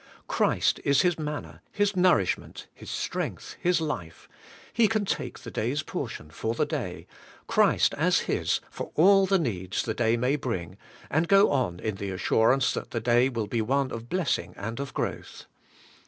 Christ 0.27 0.79
is 0.83 1.01
his 1.03 1.19
manna, 1.19 1.61
his 1.71 1.95
nourishment, 1.95 2.65
his 2.73 2.89
strength, 2.89 3.55
his 3.59 3.79
life: 3.79 4.27
he 4.73 4.87
can 4.87 5.05
take 5.05 5.37
the 5.37 5.51
day's 5.51 5.83
portion 5.83 6.31
for 6.31 6.55
the 6.55 6.65
day, 6.65 7.05
Christ 7.45 7.93
as 7.93 8.21
his 8.21 8.61
for 8.71 8.91
all 8.95 9.27
the 9.27 9.37
needs 9.37 9.83
the 9.83 9.93
day 9.93 10.17
may 10.17 10.37
bring, 10.37 10.75
and 11.11 11.27
go 11.27 11.51
on 11.51 11.73
in 11.79 11.97
the 11.97 12.09
as 12.09 12.17
DAY 12.17 12.17
BY 12.17 12.17
DAY. 12.17 12.37
113 12.39 12.39
surance 12.39 12.73
that 12.73 12.89
the 12.89 12.99
day 12.99 13.29
will 13.29 13.45
be 13.45 13.61
one 13.61 13.91
of 13.91 14.09
blessing 14.09 14.55
and 14.57 14.79
of 14.79 14.91
growth. 14.95 15.45